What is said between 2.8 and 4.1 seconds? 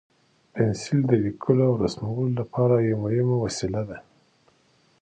یو مهم وسیله ده.